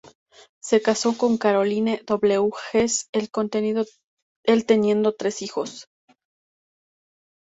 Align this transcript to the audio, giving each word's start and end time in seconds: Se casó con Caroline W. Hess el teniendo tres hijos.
Se 0.63 0.81
casó 0.81 1.15
con 1.15 1.37
Caroline 1.37 2.01
W. 2.07 2.49
Hess 2.73 3.07
el 3.13 4.65
teniendo 4.67 5.13
tres 5.15 5.43
hijos. 5.43 5.87